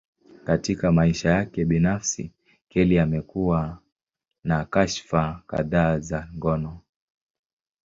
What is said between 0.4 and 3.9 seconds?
Katika maisha yake binafsi, Kelly amekuwa